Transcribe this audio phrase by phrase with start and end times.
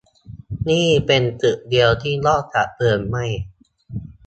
[0.67, 3.25] นี่เป็นตึกเดียวที่รอดจากเพลิงไหม้